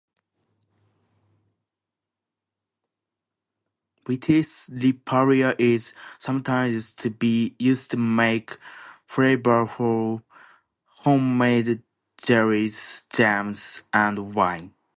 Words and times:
"Vitis 4.07 4.67
riparia" 4.71 5.53
is 5.59 5.93
sometimes 6.17 6.95
used 7.05 7.91
to 7.91 7.97
make 7.97 8.57
flavorful 9.07 10.23
homemade 11.01 11.83
jellies, 12.17 13.03
jams, 13.13 13.83
and 13.93 14.33
wine. 14.33 14.73